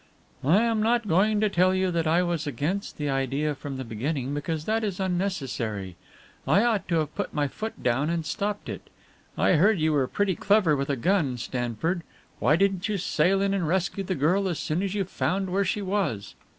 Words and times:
"I 0.43 0.63
am 0.63 0.81
not 0.81 1.07
going 1.07 1.39
to 1.41 1.47
tell 1.47 1.75
you 1.75 1.91
that 1.91 2.07
I 2.07 2.23
was 2.23 2.47
against 2.47 2.97
the 2.97 3.07
idea 3.07 3.53
from 3.53 3.77
the 3.77 3.83
beginning, 3.83 4.33
because 4.33 4.65
that 4.65 4.83
is 4.83 4.99
unnecessary. 4.99 5.95
I 6.47 6.63
ought 6.63 6.87
to 6.87 6.95
have 6.95 7.13
put 7.13 7.35
my 7.35 7.47
foot 7.47 7.83
down 7.83 8.09
and 8.09 8.25
stopped 8.25 8.67
it. 8.67 8.89
I 9.37 9.53
heard 9.57 9.79
you 9.79 9.93
were 9.93 10.07
pretty 10.07 10.33
clever 10.35 10.75
with 10.75 10.89
a 10.89 10.95
gun, 10.95 11.37
Stanford. 11.37 12.01
Why 12.39 12.55
didn't 12.55 12.89
you 12.89 12.97
sail 12.97 13.43
in 13.43 13.53
and 13.53 13.67
rescue 13.67 14.03
the 14.03 14.15
girl 14.15 14.47
as 14.47 14.57
soon 14.57 14.81
as 14.81 14.95
you 14.95 15.03
found 15.03 15.51
where 15.51 15.63
she 15.63 15.83
was?" 15.83 16.33